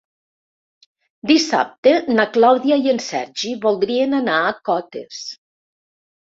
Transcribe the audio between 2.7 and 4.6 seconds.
i en Sergi voldrien anar a